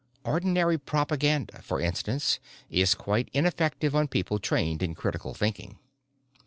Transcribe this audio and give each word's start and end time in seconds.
Ordinary 0.23 0.79
propaganda, 0.79 1.61
for 1.61 1.79
instance, 1.79 2.39
is 2.71 2.95
quite 2.95 3.29
ineffective 3.33 3.95
on 3.95 4.07
people 4.07 4.39
trained 4.39 4.81
in 4.81 4.95
critical 4.95 5.35
thinking. 5.35 5.77